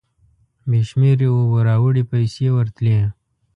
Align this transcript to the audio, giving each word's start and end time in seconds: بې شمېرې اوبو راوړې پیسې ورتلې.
بې 0.69 0.79
شمېرې 0.89 1.27
اوبو 1.33 1.57
راوړې 1.67 2.03
پیسې 2.11 2.47
ورتلې. 2.57 2.97